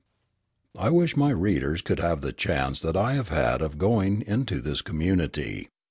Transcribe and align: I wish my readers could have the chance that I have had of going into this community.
I 0.75 0.89
wish 0.89 1.15
my 1.15 1.29
readers 1.29 1.83
could 1.83 1.99
have 1.99 2.21
the 2.21 2.33
chance 2.33 2.79
that 2.79 2.97
I 2.97 3.13
have 3.13 3.29
had 3.29 3.61
of 3.61 3.77
going 3.77 4.23
into 4.23 4.59
this 4.59 4.81
community. 4.81 5.69